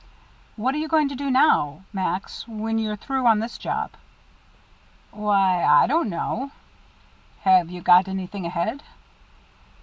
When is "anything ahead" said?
8.07-8.81